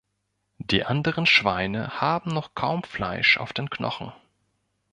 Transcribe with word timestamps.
Die 0.57 0.83
anderen 0.83 1.27
Schweine 1.27 2.01
haben 2.01 2.31
noch 2.31 2.55
kaum 2.55 2.81
Fleisch 2.81 3.37
auf 3.37 3.53
den 3.53 3.69
Knochen. 3.69 4.11